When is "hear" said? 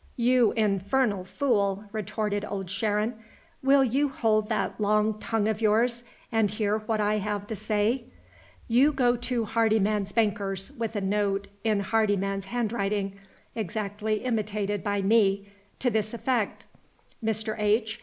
6.49-6.79